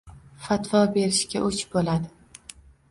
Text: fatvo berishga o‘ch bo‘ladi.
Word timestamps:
fatvo 0.45 0.81
berishga 0.95 1.43
o‘ch 1.51 1.63
bo‘ladi. 1.77 2.57